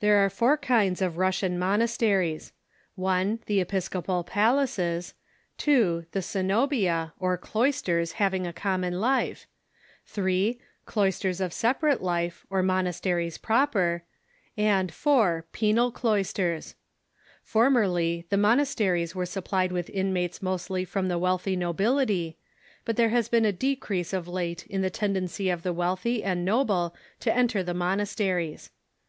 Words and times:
There 0.00 0.16
are 0.24 0.30
four 0.30 0.56
kinds 0.56 1.00
of 1.00 1.16
Russian 1.16 1.60
monasteries: 1.60 2.52
1. 2.96 3.38
The 3.46 3.60
episcopal 3.60 4.24
palaces; 4.24 5.14
2. 5.58 6.06
The 6.10 6.18
coenobia, 6.18 7.12
or 7.20 7.38
cloisters 7.38 8.14
having 8.14 8.48
a 8.48 8.52
common 8.52 9.00
life; 9.00 9.46
3. 10.06 10.58
Cloisters 10.86 11.40
of 11.40 11.52
separate 11.52 12.02
life, 12.02 12.44
or 12.50 12.64
monasteries 12.64 13.38
proper; 13.38 14.02
and, 14.56 14.92
4, 14.92 15.46
Penal 15.52 15.92
cloisters. 15.92 16.74
Formerly 17.44 18.26
the 18.30 18.36
monasteries 18.36 19.14
were 19.14 19.24
supplied 19.24 19.70
with 19.70 19.88
inmates 19.90 20.42
mostly 20.42 20.84
from 20.84 21.06
the 21.06 21.16
wealthy 21.16 21.54
nobility, 21.54 22.38
but 22.84 22.96
there 22.96 23.10
has 23.10 23.28
been 23.28 23.44
a 23.44 23.52
decrease 23.52 24.12
of 24.12 24.26
late 24.26 24.66
in 24.66 24.82
the 24.82 24.90
tendency 24.90 25.48
of 25.48 25.62
the 25.62 25.72
wealthy 25.72 26.24
and 26.24 26.44
noble 26.44 26.92
to 27.20 27.32
enter 27.32 27.62
the 27.62 27.72
monasteries. 27.72 28.70